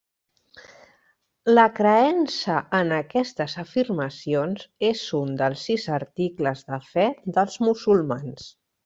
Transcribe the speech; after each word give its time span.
La 1.57 1.65
creença 1.79 2.55
en 2.79 2.93
aquestes 2.97 3.55
afirmacions 3.65 4.65
és 4.91 5.05
un 5.21 5.37
dels 5.43 5.67
sis 5.69 5.87
articles 5.99 6.65
de 6.73 6.81
fe 6.91 7.07
dels 7.37 7.61
musulmans. 7.69 8.49